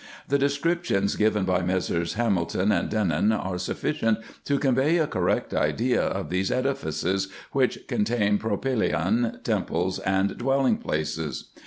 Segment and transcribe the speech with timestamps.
[0.29, 2.15] The descriptions given by Messrs.
[2.15, 8.39] Hamilton and Denon are sufficient to convey a correct idea of these edifices, which contain
[8.39, 11.49] propykea, temples, and dwelling places.